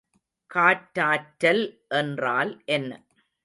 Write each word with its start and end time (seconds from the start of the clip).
காற்றாற்றல் 0.51 1.63
என்றால் 1.87 2.61
என்ன? 2.65 2.91